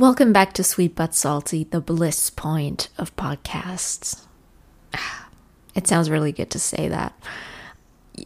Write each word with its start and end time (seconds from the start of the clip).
Welcome 0.00 0.32
back 0.32 0.54
to 0.54 0.64
Sweet 0.64 0.94
But 0.94 1.14
Salty, 1.14 1.64
the 1.64 1.78
bliss 1.78 2.30
point 2.30 2.88
of 2.96 3.14
podcasts. 3.16 4.24
It 5.74 5.86
sounds 5.86 6.08
really 6.08 6.32
good 6.32 6.48
to 6.52 6.58
say 6.58 6.88
that. 6.88 7.12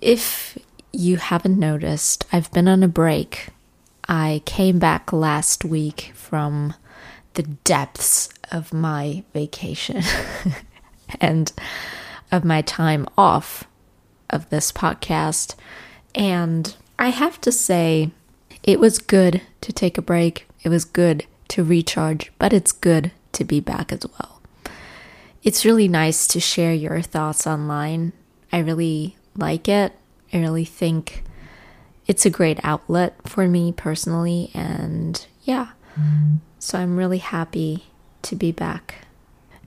If 0.00 0.56
you 0.92 1.16
haven't 1.16 1.58
noticed, 1.58 2.26
I've 2.32 2.50
been 2.52 2.68
on 2.68 2.84
a 2.84 2.88
break. 2.88 3.48
I 4.08 4.42
came 4.44 4.78
back 4.78 5.12
last 5.12 5.64
week 5.64 6.12
from 6.14 6.74
the 7.32 7.42
depths 7.42 8.28
of 8.52 8.72
my 8.72 9.24
vacation 9.32 10.02
and 11.20 11.52
of 12.30 12.44
my 12.44 12.62
time 12.62 13.04
off 13.18 13.64
of 14.30 14.48
this 14.48 14.70
podcast. 14.70 15.56
And 16.14 16.76
I 17.00 17.08
have 17.08 17.40
to 17.40 17.50
say, 17.50 18.12
it 18.62 18.78
was 18.78 18.98
good 19.00 19.42
to 19.60 19.72
take 19.72 19.98
a 19.98 20.02
break. 20.02 20.46
It 20.62 20.68
was 20.68 20.84
good 20.84 21.26
to 21.48 21.64
recharge, 21.64 22.32
but 22.38 22.52
it's 22.52 22.72
good 22.72 23.12
to 23.32 23.44
be 23.44 23.60
back 23.60 23.92
as 23.92 24.06
well. 24.18 24.40
It's 25.42 25.64
really 25.64 25.88
nice 25.88 26.26
to 26.28 26.40
share 26.40 26.72
your 26.72 27.02
thoughts 27.02 27.46
online. 27.46 28.12
I 28.52 28.58
really 28.60 29.16
like 29.36 29.68
it. 29.68 29.92
I 30.32 30.38
really 30.38 30.64
think 30.64 31.22
it's 32.06 32.24
a 32.24 32.30
great 32.30 32.58
outlet 32.62 33.14
for 33.28 33.46
me 33.46 33.72
personally. 33.72 34.50
And 34.54 35.24
yeah, 35.42 35.68
so 36.58 36.78
I'm 36.78 36.96
really 36.96 37.18
happy 37.18 37.84
to 38.22 38.36
be 38.36 38.52
back. 38.52 39.06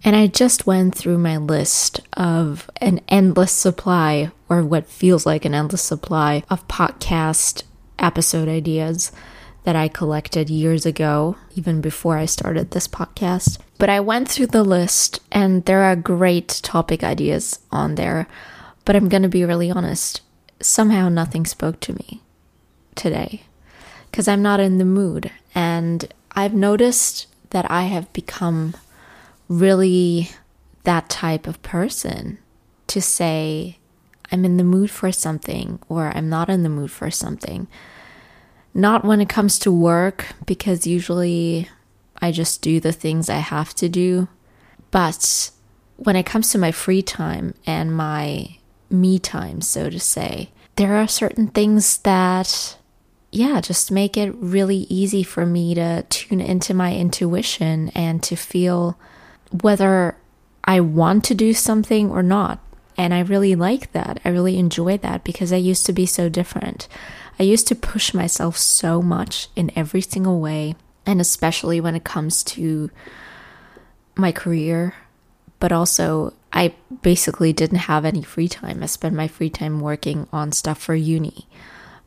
And 0.03 0.15
I 0.15 0.27
just 0.27 0.67
went 0.67 0.95
through 0.95 1.17
my 1.17 1.37
list 1.37 2.01
of 2.13 2.69
an 2.77 3.01
endless 3.07 3.51
supply, 3.51 4.31
or 4.47 4.63
what 4.63 4.87
feels 4.87 5.25
like 5.25 5.43
an 5.43 5.55
endless 5.55 5.81
supply, 5.81 6.43
of 6.49 6.67
podcast 6.67 7.63
episode 7.99 8.47
ideas 8.47 9.11
that 9.63 9.75
I 9.75 9.87
collected 9.87 10.49
years 10.49 10.85
ago, 10.85 11.35
even 11.55 11.81
before 11.81 12.17
I 12.17 12.25
started 12.25 12.71
this 12.71 12.87
podcast. 12.87 13.59
But 13.77 13.89
I 13.89 13.99
went 13.99 14.29
through 14.29 14.47
the 14.47 14.63
list 14.63 15.19
and 15.31 15.65
there 15.65 15.83
are 15.83 15.95
great 15.95 16.47
topic 16.63 17.03
ideas 17.03 17.59
on 17.71 17.95
there. 17.95 18.27
But 18.85 18.95
I'm 18.95 19.09
going 19.09 19.23
to 19.23 19.29
be 19.29 19.43
really 19.43 19.69
honest, 19.69 20.21
somehow 20.61 21.09
nothing 21.09 21.45
spoke 21.45 21.79
to 21.81 21.93
me 21.93 22.21
today 22.95 23.43
because 24.09 24.27
I'm 24.27 24.41
not 24.41 24.59
in 24.59 24.77
the 24.77 24.85
mood. 24.85 25.31
And 25.53 26.11
I've 26.31 26.53
noticed 26.53 27.27
that 27.49 27.69
I 27.69 27.83
have 27.83 28.11
become 28.13 28.75
really 29.49 30.29
that 30.83 31.09
type 31.09 31.47
of 31.47 31.61
person 31.61 32.37
to 32.87 33.01
say, 33.01 33.77
I'm 34.31 34.45
in 34.45 34.57
the 34.57 34.63
mood 34.63 34.91
for 34.91 35.11
something 35.11 35.79
or 35.89 36.11
I'm 36.15 36.29
not 36.29 36.49
in 36.49 36.63
the 36.63 36.69
mood 36.69 36.91
for 36.91 37.11
something. 37.11 37.67
Not 38.77 39.03
when 39.03 39.21
it 39.21 39.27
comes 39.27 39.57
to 39.59 39.71
work, 39.71 40.27
because 40.45 40.85
usually 40.85 41.67
I 42.21 42.31
just 42.31 42.61
do 42.61 42.79
the 42.79 42.91
things 42.91 43.27
I 43.27 43.37
have 43.39 43.73
to 43.73 43.89
do. 43.89 44.27
But 44.91 45.49
when 45.95 46.15
it 46.15 46.27
comes 46.27 46.51
to 46.51 46.59
my 46.59 46.71
free 46.71 47.01
time 47.01 47.55
and 47.65 47.91
my 47.91 48.59
me 48.91 49.17
time, 49.17 49.61
so 49.61 49.89
to 49.89 49.99
say, 49.99 50.51
there 50.75 50.95
are 50.95 51.07
certain 51.07 51.47
things 51.47 51.97
that, 52.03 52.77
yeah, 53.31 53.61
just 53.61 53.91
make 53.91 54.15
it 54.15 54.35
really 54.35 54.85
easy 54.89 55.23
for 55.23 55.43
me 55.43 55.73
to 55.73 56.03
tune 56.09 56.39
into 56.39 56.75
my 56.75 56.95
intuition 56.95 57.89
and 57.95 58.21
to 58.21 58.35
feel 58.35 58.95
whether 59.63 60.17
I 60.65 60.81
want 60.81 61.23
to 61.25 61.33
do 61.33 61.55
something 61.55 62.11
or 62.11 62.21
not. 62.21 62.59
And 62.97 63.13
I 63.13 63.19
really 63.19 63.53
like 63.55 63.91
that. 63.91 64.19
I 64.25 64.29
really 64.29 64.57
enjoy 64.57 64.97
that 64.97 65.23
because 65.23 65.53
I 65.53 65.57
used 65.57 65.85
to 65.85 65.93
be 65.93 66.07
so 66.07 66.29
different. 66.29 66.87
I 67.39 67.43
used 67.43 67.67
to 67.67 67.75
push 67.75 68.13
myself 68.13 68.57
so 68.57 69.01
much 69.01 69.49
in 69.55 69.71
every 69.75 70.01
single 70.01 70.39
way, 70.39 70.75
and 71.05 71.21
especially 71.21 71.79
when 71.79 71.95
it 71.95 72.03
comes 72.03 72.43
to 72.43 72.89
my 74.15 74.31
career, 74.31 74.95
but 75.59 75.71
also 75.71 76.33
I 76.51 76.73
basically 77.03 77.53
didn't 77.53 77.79
have 77.79 78.03
any 78.03 78.23
free 78.23 78.47
time. 78.47 78.81
I 78.81 78.87
spent 78.87 79.13
my 79.13 79.27
free 79.27 79.51
time 79.51 79.79
working 79.79 80.27
on 80.33 80.51
stuff 80.51 80.79
for 80.79 80.95
uni 80.95 81.47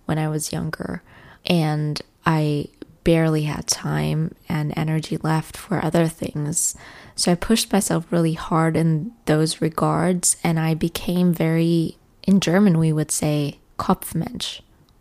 when 0.07 0.19
I 0.19 0.29
was 0.29 0.53
younger, 0.53 1.05
and 1.47 2.03
I 2.27 2.67
barely 3.05 3.43
had 3.43 3.67
time 3.67 4.35
and 4.49 4.73
energy 4.77 5.17
left 5.19 5.57
for 5.57 5.85
other 5.85 6.07
things. 6.07 6.77
So 7.15 7.33
I 7.33 7.35
pushed 7.35 7.73
myself 7.73 8.11
really 8.11 8.35
hard 8.35 8.77
in 8.77 9.13
those 9.27 9.61
regards, 9.61 10.37
and 10.43 10.59
I 10.59 10.75
became 10.75 11.33
very, 11.33 11.97
in 12.23 12.41
German, 12.41 12.79
we 12.79 12.93
would 12.93 13.11
say, 13.11 13.59
Kopfmensch 13.79 14.61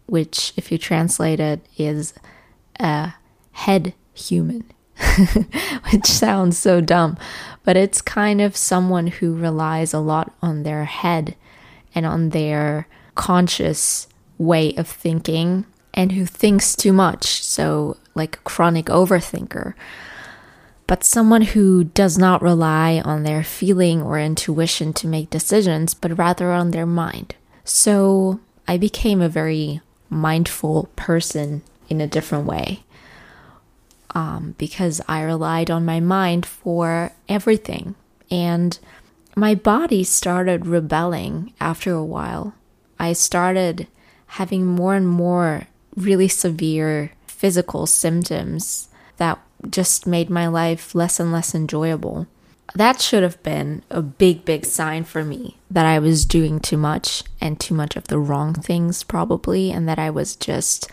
which, 0.10 0.54
if 0.58 0.72
you 0.72 0.78
translate 0.78 1.40
it, 1.40 1.62
is 1.78 2.14
a 2.80 3.14
head 3.52 3.94
human, 4.14 4.66
which 5.92 6.08
sounds 6.08 6.58
so 6.58 6.82
dumb, 6.82 7.18
but 7.64 7.78
it's 7.78 8.02
kind 8.02 8.42
of 8.42 8.58
someone 8.58 9.08
who 9.08 9.36
relies 9.36 9.94
a 9.94 10.00
lot 10.00 10.34
on 10.42 10.64
their 10.64 10.86
head 10.86 11.36
and 11.94 12.06
on 12.06 12.30
their 12.30 12.88
conscious 13.16 14.08
way 14.38 14.74
of 14.76 14.88
thinking 14.88 15.66
and 15.94 16.14
who 16.14 16.26
thinks 16.26 16.76
too 16.76 16.94
much. 16.94 17.44
So, 17.44 17.98
like 18.16 18.38
a 18.38 18.42
chronic 18.42 18.88
overthinker. 18.88 19.74
But 20.88 21.04
someone 21.04 21.44
who 21.44 21.84
does 21.84 22.18
not 22.18 22.42
rely 22.42 23.02
on 23.06 23.24
their 23.24 23.44
feeling 23.44 24.02
or 24.02 24.20
intuition 24.20 24.94
to 24.94 25.08
make 25.08 25.30
decisions, 25.30 25.94
but 25.94 26.18
rather 26.18 26.52
on 26.52 26.72
their 26.72 26.86
mind. 26.86 27.36
So, 27.64 28.40
I 28.68 28.78
became 28.78 29.22
a 29.22 29.30
very 29.30 29.82
mindful 30.10 30.90
person 30.96 31.62
in 31.88 32.02
a 32.02 32.08
different 32.08 32.46
way 32.46 32.84
um, 34.16 34.56
because 34.58 35.02
I 35.08 35.22
relied 35.22 35.70
on 35.70 35.86
my 35.86 36.00
mind 36.00 36.46
for 36.46 37.12
everything. 37.28 37.96
And 38.32 38.78
my 39.36 39.56
body 39.56 40.04
started 40.04 40.66
rebelling 40.66 41.54
after 41.60 41.94
a 41.94 42.04
while. 42.04 42.54
I 43.00 43.14
started 43.14 43.88
having 44.28 44.66
more 44.66 44.96
and 44.96 45.08
more 45.08 45.68
really 46.00 46.28
severe 46.28 47.12
physical 47.28 47.86
symptoms 47.86 48.90
that 49.18 49.40
just 49.70 50.08
made 50.08 50.30
my 50.30 50.48
life 50.48 50.96
less 50.96 51.20
and 51.20 51.32
less 51.32 51.54
enjoyable 51.54 52.28
that 52.76 53.02
should 53.02 53.24
have 53.24 53.42
been 53.44 53.84
a 53.90 54.02
big, 54.02 54.46
big 54.46 54.66
sign 54.66 55.04
for 55.04 55.24
me 55.24 55.58
that 55.72 55.86
I 55.86 56.00
was 56.00 56.26
doing 56.26 56.60
too 56.60 56.78
much 56.78 57.24
and 57.42 57.60
too 57.60 57.74
much 57.74 57.96
of 57.96 58.08
the 58.08 58.20
wrong 58.20 58.54
things, 58.54 59.04
probably, 59.04 59.72
and 59.72 59.88
that 59.88 60.00
I 60.00 60.10
was 60.10 60.36
just 60.36 60.90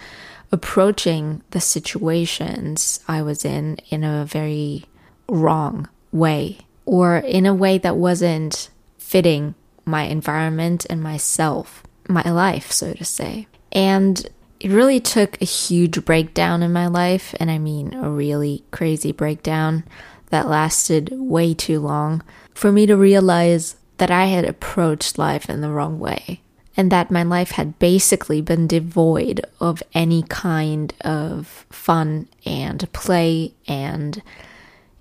approaching 0.53 1.43
the 1.51 1.61
situations 1.61 3.01
I 3.09 3.23
was 3.23 3.45
in 3.45 3.79
in 3.91 4.05
a 4.05 4.25
very 4.25 4.85
wrong 5.29 5.89
way 6.13 6.59
or 6.85 7.19
in 7.19 7.47
a 7.47 7.55
way 7.55 7.79
that 7.79 7.97
wasn't 7.97 8.71
fitting 8.97 9.55
my 9.85 10.05
environment 10.05 10.87
and 10.89 11.03
myself, 11.03 11.83
my 12.09 12.23
life, 12.23 12.73
so 12.73 12.95
to 12.95 13.05
say. 13.05 13.49
And 13.73 14.27
it 14.61 14.71
really 14.71 15.01
took 15.01 15.41
a 15.41 15.45
huge 15.45 16.05
breakdown 16.05 16.63
in 16.63 16.73
my 16.73 16.87
life, 16.87 17.35
and 17.39 17.51
I 17.51 17.59
mean 17.59 17.95
a 17.95 18.11
really 18.11 18.65
crazy 18.71 19.13
breakdown 19.13 19.85
that 20.31 20.49
lasted 20.49 21.11
way 21.13 21.55
too 21.55 21.81
long 21.81 22.23
for 22.55 22.73
me 22.73 22.87
to 22.87 22.97
realize 22.97 23.77
that 23.99 24.11
I 24.11 24.27
had 24.27 24.45
approached 24.45 25.19
life 25.19 25.49
in 25.49 25.61
the 25.61 25.71
wrong 25.71 25.99
way 25.99 26.41
and 26.77 26.93
that 26.93 27.11
my 27.11 27.23
life 27.23 27.53
had 27.53 27.79
basically 27.79 28.43
been 28.43 28.67
devoid 28.67 29.41
of 29.61 29.83
any 29.95 30.23
kind 30.23 30.93
of 31.01 31.65
fun 31.71 32.29
and 32.45 32.93
play 32.93 33.55
and 33.67 34.23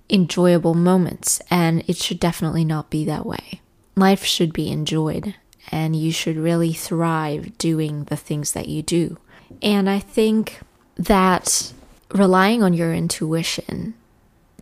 enjoyable 0.08 0.74
moments. 0.74 1.40
And 1.50 1.84
it 1.86 1.96
should 1.96 2.18
definitely 2.18 2.64
not 2.64 2.88
be 2.88 3.04
that 3.04 3.26
way. 3.26 3.60
Life 3.94 4.24
should 4.24 4.52
be 4.52 4.70
enjoyed, 4.70 5.34
and 5.70 5.96
you 5.96 6.12
should 6.12 6.36
really 6.36 6.72
thrive 6.72 7.58
doing 7.58 8.04
the 8.04 8.16
things 8.16 8.52
that 8.52 8.68
you 8.68 8.82
do. 8.82 9.18
And 9.62 9.88
I 9.88 9.98
think 9.98 10.60
that 10.96 11.72
relying 12.12 12.62
on 12.62 12.74
your 12.74 12.92
intuition 12.92 13.94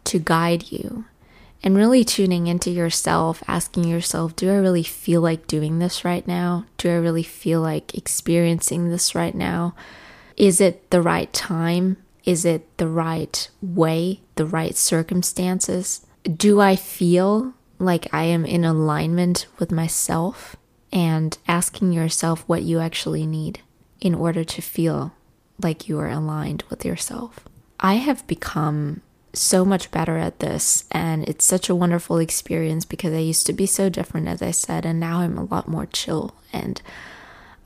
to 0.05 0.19
guide 0.19 0.70
you 0.70 1.05
and 1.62 1.76
really 1.76 2.05
tuning 2.05 2.47
into 2.47 2.70
yourself, 2.70 3.43
asking 3.49 3.85
yourself, 3.85 4.37
do 4.37 4.50
I 4.50 4.56
really 4.56 4.82
feel 4.82 5.20
like 5.23 5.47
doing 5.47 5.79
this 5.79 6.05
right 6.05 6.26
now? 6.26 6.67
Do 6.76 6.91
I 6.91 6.94
really 6.94 7.23
feel 7.23 7.61
like 7.61 7.94
experiencing 7.94 8.91
this 8.91 9.14
right 9.14 9.35
now? 9.35 9.75
Is 10.37 10.61
it 10.61 10.91
the 10.91 11.00
right 11.00 11.32
time? 11.32 11.97
Is 12.25 12.44
it 12.44 12.76
the 12.76 12.88
right 12.88 13.49
way, 13.62 14.20
the 14.35 14.47
right 14.47 14.76
circumstances? 14.76 16.05
Do 16.25 16.61
I 16.61 16.76
feel 16.76 17.55
like 17.79 18.12
I 18.12 18.25
am 18.25 18.44
in 18.44 18.64
alignment 18.64 19.47
with 19.58 19.73
myself? 19.73 20.56
And 20.93 21.37
asking 21.49 21.93
yourself 21.93 22.44
what 22.47 22.62
you 22.62 22.79
actually 22.79 23.26
need 23.26 23.61
in 24.05 24.15
order 24.15 24.45
to 24.45 24.61
feel 24.62 25.12
like 25.61 25.89
you 25.89 25.99
are 25.99 26.11
aligned 26.11 26.62
with 26.69 26.85
yourself. 26.85 27.41
I 27.81 27.95
have 27.95 28.25
become 28.27 29.01
so 29.33 29.65
much 29.65 29.91
better 29.91 30.19
at 30.19 30.39
this 30.39 30.85
and 30.93 31.29
it's 31.29 31.45
such 31.45 31.69
a 31.69 31.75
wonderful 31.75 32.19
experience 32.19 32.85
because 32.85 33.12
I 33.12 33.19
used 33.19 33.47
to 33.47 33.53
be 33.53 33.67
so 33.67 33.89
different 33.89 34.29
as 34.29 34.43
I 34.43 34.53
said 34.53 34.87
and 34.87 35.01
now 35.01 35.21
I'm 35.21 35.39
a 35.39 35.45
lot 35.45 35.67
more 35.67 35.87
chill 35.87 36.37
and 36.53 36.81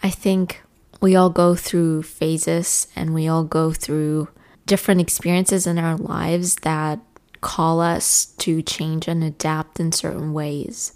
I 0.03 0.11
think 0.11 0.63
we 1.01 1.15
all 1.15 1.29
go 1.29 1.55
through 1.55 2.05
phases 2.05 2.87
and 2.97 3.13
we 3.13 3.29
all 3.29 3.45
go 3.45 3.73
through 3.73 4.29
different 4.65 5.01
experiences 5.01 5.67
in 5.67 5.77
our 5.77 5.97
lives 5.97 6.57
that 6.57 7.01
call 7.41 7.81
us 7.81 8.27
to 8.39 8.63
change 8.63 9.09
and 9.09 9.23
adapt 9.23 9.79
in 9.81 9.93
certain 9.93 10.33
ways. 10.33 10.93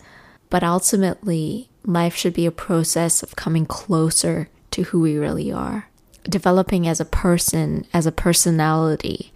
But 0.50 0.62
ultimately, 0.62 1.69
life 1.85 2.15
should 2.15 2.35
be 2.35 2.47
a 2.47 2.53
process 2.53 3.23
of 3.23 3.37
coming 3.37 3.67
closer 3.67 4.49
to 4.72 4.84
who 4.84 5.00
we 5.00 5.16
really 5.16 5.52
are, 5.52 5.88
developing 6.24 6.86
as 6.86 7.00
a 7.00 7.04
person, 7.04 7.86
as 7.92 8.06
a 8.06 8.12
personality, 8.12 9.32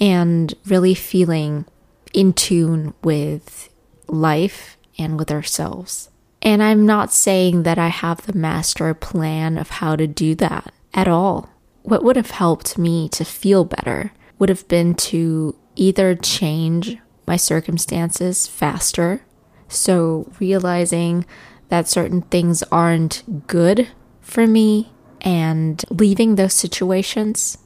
and 0.00 0.54
really 0.66 0.94
feeling 0.94 1.64
in 2.12 2.32
tune 2.32 2.94
with 3.02 3.68
life 4.06 4.76
and 4.98 5.18
with 5.18 5.30
ourselves. 5.30 6.10
And 6.42 6.62
I'm 6.62 6.84
not 6.84 7.12
saying 7.12 7.62
that 7.62 7.78
I 7.78 7.88
have 7.88 8.26
the 8.26 8.34
master 8.34 8.92
plan 8.92 9.56
of 9.56 9.70
how 9.70 9.96
to 9.96 10.06
do 10.06 10.34
that 10.36 10.72
at 10.92 11.08
all. 11.08 11.48
What 11.82 12.04
would 12.04 12.16
have 12.16 12.30
helped 12.30 12.78
me 12.78 13.08
to 13.10 13.24
feel 13.24 13.64
better 13.64 14.12
would 14.38 14.48
have 14.48 14.66
been 14.68 14.94
to 14.94 15.56
either 15.74 16.14
change 16.14 16.98
my 17.26 17.36
circumstances 17.36 18.46
faster. 18.46 19.24
So, 19.68 20.30
realizing 20.38 21.24
that 21.68 21.88
certain 21.88 22.22
things 22.22 22.62
aren't 22.64 23.46
good 23.46 23.88
for 24.24 24.46
me 24.46 24.90
and 25.20 25.84
leaving 25.90 26.34
those 26.34 26.54
situations 26.54 27.58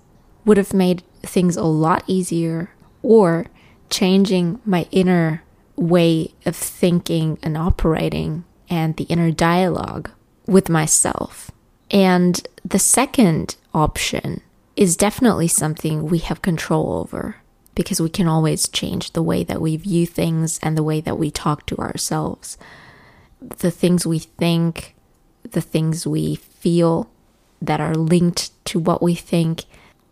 would 0.45 0.57
have 0.57 0.75
made 0.75 1.03
things 1.23 1.57
a 1.57 1.65
lot 1.65 2.05
easier, 2.07 2.71
or 3.03 3.47
changing 3.91 4.61
my 4.65 4.87
inner 4.91 5.43
way 5.77 6.35
of 6.45 6.55
thinking 6.55 7.39
and 7.43 7.57
operating 7.57 8.45
and 8.69 8.97
the 8.97 9.05
inner 9.05 9.31
dialogue 9.31 10.11
with 10.47 10.69
myself. 10.69 11.51
And 11.91 12.47
the 12.65 12.79
second 12.79 13.57
option 13.73 14.43
is 14.77 14.97
definitely 14.97 15.49
something 15.49 16.07
we 16.07 16.19
have 16.19 16.43
control 16.43 16.93
over 16.93 17.37
because 17.75 18.01
we 18.01 18.09
can 18.09 18.27
always 18.27 18.69
change 18.69 19.13
the 19.13 19.23
way 19.23 19.45
that 19.45 19.61
we 19.61 19.77
view 19.77 20.07
things 20.07 20.59
and 20.63 20.77
the 20.77 20.83
way 20.83 21.01
that 21.01 21.19
we 21.19 21.31
talk 21.31 21.65
to 21.67 21.77
ourselves. 21.79 22.59
The 23.41 23.71
things 23.71 24.07
we 24.07 24.19
think, 24.19 24.97
the 25.43 25.61
things 25.61 26.07
we 26.07 26.35
feel 26.61 27.11
that 27.61 27.81
are 27.81 27.95
linked 27.95 28.51
to 28.67 28.79
what 28.79 29.03
we 29.03 29.15
think, 29.15 29.65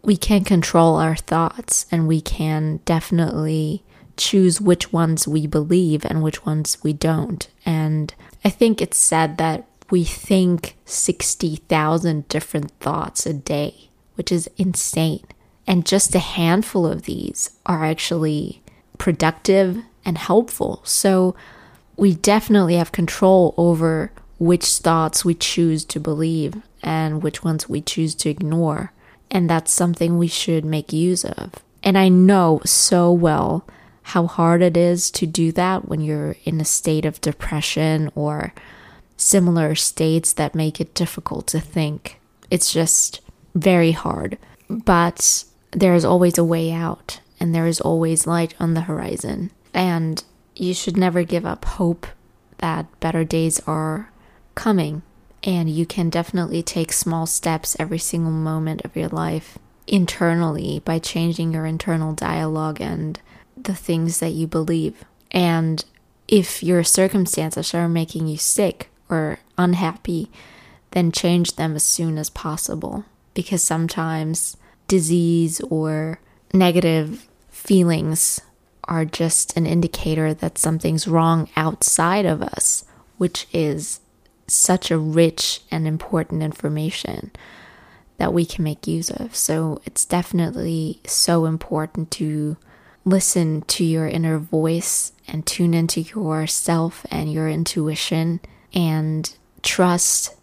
we 0.03 0.17
can 0.17 0.45
control 0.45 0.97
our 0.97 1.17
thoughts 1.17 1.87
and 1.91 2.07
we 2.07 2.21
can 2.21 2.81
definitely 2.85 3.83
choose 4.17 4.61
which 4.61 4.93
ones 4.93 5.29
we 5.29 5.47
believe 5.47 6.05
and 6.05 6.23
which 6.23 6.47
ones 6.47 6.79
we 6.83 6.93
don't. 6.93 7.49
And 7.65 8.15
I 8.45 8.51
think 8.51 8.81
it's 8.81 8.99
said 8.99 9.37
that 9.39 9.67
we 9.91 10.05
think 10.05 10.77
60,000 10.85 12.29
different 12.29 12.71
thoughts 12.81 13.27
a 13.27 13.35
day, 13.35 13.91
which 14.15 14.33
is 14.33 14.49
insane. 14.57 15.25
And 15.67 15.87
just 15.87 16.15
a 16.15 16.21
handful 16.21 16.87
of 16.87 17.03
these 17.03 17.51
are 17.67 17.85
actually 17.85 18.63
productive 18.99 19.83
and 20.05 20.17
helpful. 20.17 20.81
So 20.85 21.35
we 21.97 22.15
definitely 22.15 22.77
have 22.77 22.93
control 22.93 23.55
over 23.57 24.13
which 24.39 24.65
thoughts 24.79 25.25
we 25.25 25.35
choose 25.35 25.85
to 25.87 26.01
believe 26.01 26.63
and 26.83 27.23
which 27.23 27.43
ones 27.43 27.69
we 27.69 27.81
choose 27.81 28.15
to 28.15 28.31
ignore. 28.31 28.93
And 29.31 29.49
that's 29.49 29.73
something 29.73 30.19
we 30.19 30.29
should 30.29 30.65
make 30.65 30.93
use 30.93 31.25
of. 31.25 31.55
And 31.83 31.97
I 31.97 32.09
know 32.09 32.61
so 32.65 33.13
well 33.13 33.67
how 34.03 34.27
hard 34.27 34.63
it 34.63 34.77
is 34.77 35.11
to 35.13 35.27
do 35.27 35.51
that 35.53 35.89
when 35.89 36.01
you're 36.01 36.37
in 36.45 36.61
a 36.61 36.65
state 36.65 37.05
of 37.05 37.21
depression 37.21 38.11
or 38.15 38.53
similar 39.17 39.75
states 39.75 40.33
that 40.35 40.55
make 40.55 40.81
it 40.81 40.95
difficult 40.95 41.47
to 41.49 41.61
think. 41.61 42.21
It's 42.51 42.73
just 42.73 43.21
very 43.55 43.93
hard. 43.93 44.39
But 44.69 45.45
there 45.73 45.95
is 45.95 46.05
always 46.05 46.39
a 46.39 46.45
way 46.45 46.73
out, 46.73 47.21
and 47.41 47.55
there 47.55 47.67
is 47.67 47.81
always 47.81 48.27
light 48.27 48.55
on 48.61 48.75
the 48.75 48.83
horizon. 48.83 49.51
And 49.75 50.23
you 50.55 50.75
should 50.75 50.97
never 50.97 51.23
give 51.23 51.45
up 51.45 51.65
hope 51.65 52.07
that 52.59 52.87
better 53.01 53.25
days 53.25 53.61
are 53.67 54.11
coming. 54.57 55.03
And 55.45 55.71
you 55.71 55.87
can 55.87 56.11
definitely 56.11 56.65
take 56.65 56.93
small 56.93 57.27
steps 57.27 57.77
every 57.79 57.99
single 57.99 58.33
moment 58.33 58.85
of 58.85 58.97
your 58.97 59.09
life 59.09 59.59
internally 59.87 60.83
by 60.85 60.99
changing 60.99 61.53
your 61.53 61.67
internal 61.67 62.13
dialogue 62.13 62.81
and 62.81 63.21
the 63.57 63.75
things 63.75 64.19
that 64.19 64.33
you 64.33 64.49
believe. 64.49 65.05
And 65.31 65.85
if 66.27 66.63
your 66.63 66.83
circumstances 66.83 67.73
are 67.73 67.89
making 67.89 68.27
you 68.27 68.37
sick 68.37 68.91
or 69.09 69.39
unhappy, 69.57 70.31
then 70.91 71.13
change 71.13 71.55
them 71.55 71.77
as 71.77 71.85
soon 71.85 72.19
as 72.19 72.31
possible. 72.31 73.05
Because 73.35 73.63
sometimes 73.63 74.57
disease 74.89 75.61
or 75.71 76.21
negative 76.53 77.29
feelings 77.51 78.41
are 78.85 79.05
just 79.05 79.57
an 79.57 79.67
indicator 79.67 80.33
that 80.35 80.59
something's 80.59 81.07
wrong 81.07 81.49
outside 81.57 82.25
of 82.25 82.43
us, 82.43 82.85
which 83.19 83.47
is 83.53 84.01
such 84.47 84.91
a 84.91 84.99
rich 84.99 85.61
and 85.71 85.87
important 85.87 86.43
information 86.43 87.31
that 88.19 88.33
we 88.33 88.47
can 88.47 88.65
make 88.65 88.87
use 88.87 89.11
of. 89.11 89.37
So 89.37 89.81
it's 89.85 90.05
definitely 90.05 91.01
so 91.07 91.45
important 91.45 92.11
to 92.13 92.57
listen 93.05 93.63
to 93.63 93.85
your 93.85 94.09
inner 94.09 94.39
voice 94.39 95.13
and 95.29 95.47
tune 95.47 95.75
into 95.75 96.01
yourself 96.01 97.07
and 97.11 97.33
your 97.33 97.49
intuition 97.49 98.41
and 98.75 99.35
trust 99.63 100.35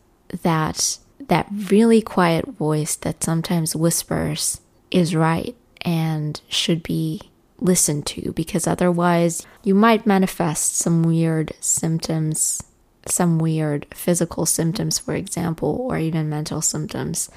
that 0.44 0.98
that 1.28 1.48
really 1.52 2.02
quiet 2.02 2.46
voice 2.46 2.96
that 2.98 3.24
sometimes 3.24 3.76
whispers 3.76 4.60
is 4.92 5.16
right 5.16 5.56
and 5.82 6.42
should 6.50 6.84
be 6.84 7.22
listened 7.60 8.06
to 8.06 8.34
because 8.34 8.68
otherwise 8.68 9.46
you 9.64 9.74
might 9.74 10.06
manifest 10.06 10.76
some 10.76 11.04
weird 11.04 11.54
symptoms 11.62 12.62
some 13.08 13.40
weird 13.40 13.86
physical 13.94 14.46
symptoms, 14.46 15.00
for 15.00 15.14
example, 15.16 15.86
or 15.90 15.98
even 15.98 16.30
mental 16.30 16.62
symptoms, 16.62 17.30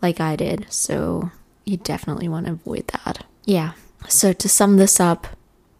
like 0.00 0.20
I 0.20 0.36
did. 0.36 0.66
So 0.70 1.30
you 1.64 1.76
definitely 1.76 2.28
want 2.28 2.46
to 2.46 2.52
avoid 2.52 2.88
that. 2.88 3.24
Yeah. 3.44 3.72
So 4.08 4.32
to 4.32 4.48
sum 4.48 4.76
this 4.76 4.98
up, 4.98 5.26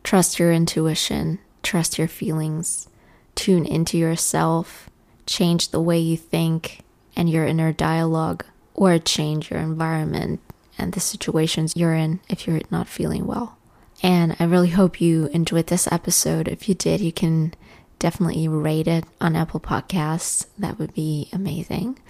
trust 0.05 0.39
your 0.39 0.53
intuition, 0.53 1.39
trust 1.63 1.99
your 1.99 2.09
feelings, 2.09 2.89
tune 3.35 3.65
into 3.65 3.97
yourself, 3.97 4.91
change 5.27 5.71
the 5.71 5.81
way 5.81 5.99
you 5.99 6.17
think 6.17 6.81
and 7.17 7.29
your 7.31 7.47
inner 7.47 7.73
dialogue, 7.73 8.45
or 8.75 8.99
change 8.99 9.51
your 9.51 9.61
environment 9.61 10.41
and 10.79 10.93
the 10.93 11.01
situations 11.01 11.77
you're 11.77 11.95
in 11.95 12.21
if 12.29 12.47
you're 12.47 12.61
not 12.71 12.89
feeling 12.89 13.27
well. 13.27 13.59
And 14.03 14.35
I 14.41 14.45
really 14.45 14.71
hope 14.71 15.01
you 15.01 15.27
enjoyed 15.27 15.67
this 15.67 15.91
episode. 15.93 16.49
If 16.49 16.69
you 16.69 16.75
did, 16.75 17.01
you 17.01 17.13
can 17.13 17.53
definitely 18.01 18.49
rate 18.49 18.89
it 18.89 19.05
on 19.21 19.37
Apple 19.37 19.61
Podcasts. 19.61 20.47
That 20.59 20.81
would 20.81 20.93
be 20.93 21.29
amazing. 21.33 22.01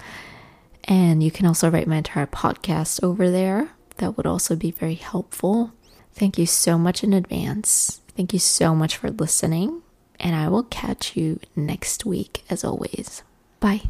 And 0.85 1.23
you 1.23 1.31
can 1.31 1.45
also 1.45 1.71
rate 1.71 1.87
my 1.87 1.99
entire 1.99 2.27
podcast 2.27 3.05
over 3.05 3.31
there. 3.31 3.73
That 3.99 4.17
would 4.17 4.27
also 4.27 4.57
be 4.57 4.71
very 4.71 4.95
helpful. 4.95 5.73
Thank 6.15 6.39
you 6.39 6.47
so 6.47 6.79
much 6.79 7.05
in 7.05 7.13
advance. 7.13 8.01
Thank 8.17 8.33
you 8.33 8.39
so 8.39 8.75
much 8.75 8.97
for 8.97 9.11
listening. 9.11 9.83
And 10.19 10.35
I 10.35 10.49
will 10.49 10.65
catch 10.65 11.17
you 11.17 11.41
next 11.55 12.07
week, 12.07 12.45
as 12.49 12.65
always. 12.65 13.23
Bye. 13.59 13.83